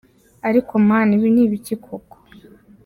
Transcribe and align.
Ariko 0.49 0.71
Mana 0.87 1.11
ibi 1.17 1.29
ni 1.33 1.41
ibiki 1.45 1.75
koko?????. 1.83 2.17